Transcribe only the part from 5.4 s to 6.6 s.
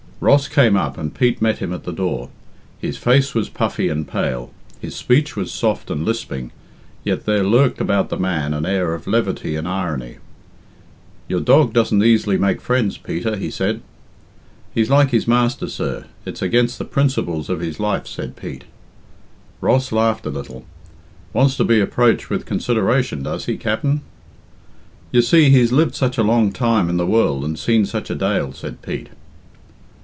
soft and lisping,